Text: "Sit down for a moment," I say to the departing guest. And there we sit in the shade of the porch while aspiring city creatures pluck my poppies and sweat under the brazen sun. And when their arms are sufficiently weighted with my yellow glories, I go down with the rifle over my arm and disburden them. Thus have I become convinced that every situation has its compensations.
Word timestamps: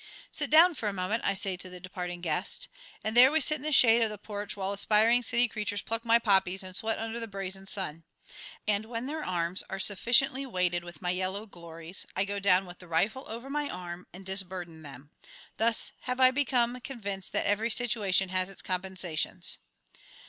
"Sit 0.31 0.49
down 0.49 0.73
for 0.73 0.89
a 0.89 0.93
moment," 0.93 1.21
I 1.23 1.35
say 1.35 1.55
to 1.55 1.69
the 1.69 1.79
departing 1.79 2.21
guest. 2.21 2.67
And 3.03 3.15
there 3.15 3.29
we 3.31 3.39
sit 3.39 3.57
in 3.57 3.61
the 3.61 3.71
shade 3.71 4.01
of 4.01 4.09
the 4.09 4.17
porch 4.17 4.57
while 4.57 4.71
aspiring 4.73 5.21
city 5.21 5.47
creatures 5.47 5.83
pluck 5.83 6.03
my 6.03 6.17
poppies 6.17 6.63
and 6.63 6.75
sweat 6.75 6.97
under 6.97 7.19
the 7.19 7.27
brazen 7.27 7.67
sun. 7.67 8.03
And 8.67 8.85
when 8.85 9.05
their 9.05 9.23
arms 9.23 9.61
are 9.69 9.77
sufficiently 9.77 10.43
weighted 10.43 10.83
with 10.83 11.03
my 11.03 11.11
yellow 11.11 11.45
glories, 11.45 12.07
I 12.15 12.25
go 12.25 12.39
down 12.39 12.65
with 12.65 12.79
the 12.79 12.87
rifle 12.87 13.25
over 13.29 13.47
my 13.47 13.69
arm 13.69 14.07
and 14.11 14.25
disburden 14.25 14.81
them. 14.81 15.11
Thus 15.57 15.91
have 15.99 16.19
I 16.19 16.31
become 16.31 16.79
convinced 16.81 17.31
that 17.33 17.45
every 17.45 17.69
situation 17.69 18.29
has 18.29 18.49
its 18.49 18.63
compensations. 18.63 19.59